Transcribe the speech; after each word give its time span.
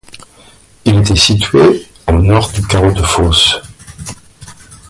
Il 0.83 0.97
était 0.97 1.15
situé 1.15 1.85
au 2.07 2.13
nord 2.13 2.51
du 2.53 2.65
carreau 2.65 2.91
de 2.91 3.03
fosse. 3.03 3.61